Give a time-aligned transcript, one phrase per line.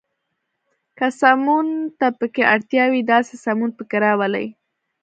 [0.97, 1.67] که سمون
[1.97, 4.47] ته پکې اړتیا وي، داسې سمون پکې راولئ.